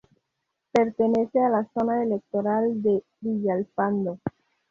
[0.71, 4.17] Pertenece a la zona electoral de Villalpando.